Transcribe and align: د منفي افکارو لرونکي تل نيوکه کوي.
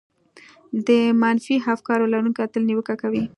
د 0.87 0.89
منفي 1.21 1.55
افکارو 1.73 2.11
لرونکي 2.13 2.45
تل 2.53 2.61
نيوکه 2.69 2.95
کوي. 3.01 3.23